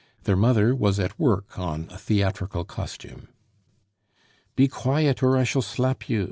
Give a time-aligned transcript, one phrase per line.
[0.23, 3.27] Their mother was at work on a theatrical costume.
[4.55, 5.21] "Be quiet!
[5.21, 6.19] or I shall slap you!"